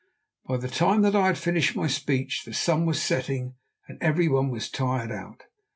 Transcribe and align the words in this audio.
By 0.47 0.57
the 0.57 0.67
time 0.67 1.03
that 1.03 1.15
I 1.15 1.27
had 1.27 1.37
finished 1.37 1.75
my 1.75 1.85
speech 1.85 2.43
the 2.43 2.55
sun 2.55 2.87
was 2.87 2.99
setting 2.99 3.53
and 3.87 3.99
everyone 4.01 4.49
was 4.49 4.67
tired 4.67 5.11
out. 5.11 5.43